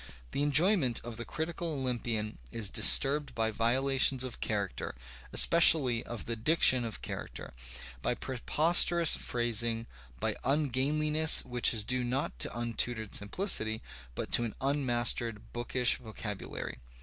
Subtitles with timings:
[0.31, 4.95] The enjoyment of the critical Olympian is disturbed by violations of character,
[5.31, 7.53] especially of the diction of character,
[8.01, 9.85] by preposterous phrasing,
[10.19, 13.83] by ungainliness which is due not to untutored simplicity,
[14.15, 16.79] but to an unmastered bookish vocabulary.